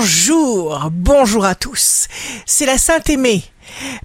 Bonjour, 0.00 0.90
bonjour 0.92 1.44
à 1.44 1.56
tous. 1.56 2.06
C'est 2.46 2.66
la 2.66 2.78
Sainte 2.78 3.10
Aimée. 3.10 3.42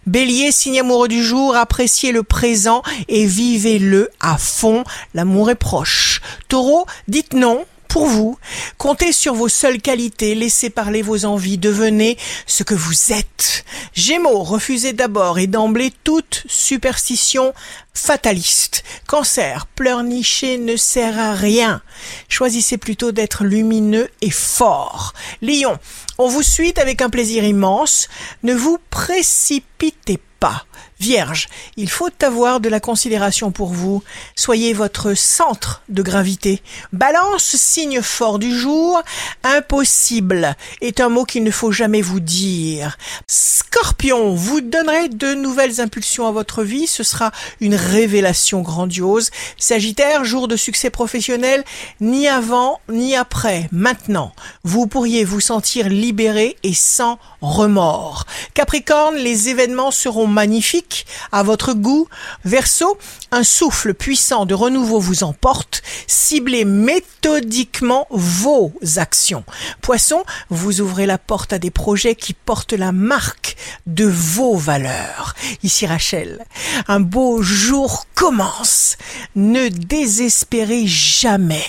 Bélier, 0.07 0.51
signe 0.51 0.79
amoureux 0.79 1.07
du 1.07 1.23
jour, 1.23 1.55
appréciez 1.55 2.11
le 2.11 2.23
présent 2.23 2.81
et 3.07 3.27
vivez-le 3.27 4.09
à 4.19 4.39
fond. 4.39 4.85
L'amour 5.13 5.51
est 5.51 5.55
proche. 5.55 6.19
Taureau, 6.47 6.87
dites 7.07 7.33
non 7.33 7.63
pour 7.89 8.07
vous. 8.07 8.39
Comptez 8.79 9.11
sur 9.11 9.35
vos 9.35 9.49
seules 9.49 9.79
qualités, 9.79 10.33
laissez 10.33 10.71
parler 10.71 11.03
vos 11.03 11.25
envies, 11.25 11.59
devenez 11.59 12.17
ce 12.47 12.63
que 12.63 12.73
vous 12.73 13.13
êtes. 13.13 13.63
Gémeaux, 13.93 14.41
refusez 14.41 14.93
d'abord 14.93 15.37
et 15.37 15.45
d'emblée 15.45 15.93
toute 16.03 16.43
superstition 16.47 17.53
fataliste. 17.93 18.83
Cancer, 19.07 19.67
pleurnicher 19.75 20.57
ne 20.57 20.75
sert 20.75 21.19
à 21.19 21.33
rien. 21.33 21.81
Choisissez 22.29 22.77
plutôt 22.77 23.11
d'être 23.11 23.43
lumineux 23.43 24.09
et 24.21 24.31
fort. 24.31 25.13
Lion, 25.41 25.77
on 26.17 26.27
vous 26.27 26.43
suit 26.43 26.73
avec 26.77 27.01
un 27.01 27.09
plaisir 27.09 27.43
immense. 27.43 28.07
Ne 28.43 28.53
vous 28.53 28.79
précipitez 28.89 30.19
pas. 30.39 30.65
Vierge, 31.03 31.49
il 31.75 31.89
faut 31.89 32.07
avoir 32.21 32.61
de 32.61 32.69
la 32.69 32.79
considération 32.79 33.51
pour 33.51 33.73
vous. 33.73 34.01
Soyez 34.37 34.71
votre 34.71 35.15
centre 35.15 35.81
de 35.89 36.01
gravité. 36.01 36.61
Balance, 36.93 37.57
signe 37.57 38.01
fort 38.01 38.39
du 38.39 38.57
jour. 38.57 39.01
Impossible 39.43 40.55
est 40.79 41.01
un 41.01 41.09
mot 41.09 41.25
qu'il 41.25 41.43
ne 41.43 41.51
faut 41.51 41.73
jamais 41.73 42.01
vous 42.01 42.21
dire. 42.21 42.97
Scorpion, 43.27 44.33
vous 44.33 44.61
donnerez 44.61 45.09
de 45.09 45.33
nouvelles 45.33 45.81
impulsions 45.81 46.25
à 46.25 46.31
votre 46.31 46.63
vie. 46.63 46.87
Ce 46.87 47.03
sera 47.03 47.33
une 47.59 47.75
révélation 47.75 48.61
grandiose. 48.61 49.29
Sagittaire, 49.57 50.23
jour 50.23 50.47
de 50.47 50.55
succès 50.55 50.89
professionnel, 50.89 51.65
ni 51.99 52.29
avant 52.29 52.79
ni 52.87 53.13
après. 53.17 53.67
Maintenant, 53.73 54.31
vous 54.63 54.87
pourriez 54.87 55.25
vous 55.25 55.41
sentir 55.41 55.89
libéré 55.89 56.55
et 56.63 56.73
sans 56.73 57.19
remords. 57.41 58.25
Capricorne, 58.53 59.17
les 59.17 59.49
événements 59.49 59.91
seront 59.91 60.27
magnifiques 60.27 60.92
à 61.31 61.43
votre 61.43 61.73
goût. 61.73 62.07
Verseau, 62.45 62.97
un 63.31 63.43
souffle 63.43 63.93
puissant 63.93 64.45
de 64.45 64.53
renouveau 64.53 64.99
vous 64.99 65.23
emporte. 65.23 65.81
Ciblez 66.07 66.65
méthodiquement 66.65 68.07
vos 68.09 68.73
actions. 68.97 69.43
Poisson, 69.81 70.23
vous 70.49 70.81
ouvrez 70.81 71.05
la 71.05 71.17
porte 71.17 71.53
à 71.53 71.59
des 71.59 71.71
projets 71.71 72.15
qui 72.15 72.33
portent 72.33 72.73
la 72.73 72.91
marque 72.91 73.55
de 73.87 74.05
vos 74.05 74.55
valeurs. 74.55 75.35
Ici 75.63 75.85
Rachel, 75.85 76.45
un 76.87 76.99
beau 76.99 77.41
jour 77.41 78.05
commence. 78.15 78.97
Ne 79.35 79.69
désespérez 79.69 80.87
jamais. 80.87 81.65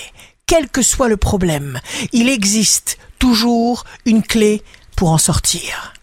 Quel 0.47 0.69
que 0.69 0.83
soit 0.83 1.09
le 1.09 1.17
problème, 1.17 1.81
il 2.13 2.29
existe 2.29 2.99
toujours 3.19 3.85
une 4.05 4.23
clé 4.23 4.63
pour 4.95 5.11
en 5.11 5.19
sortir. 5.19 5.95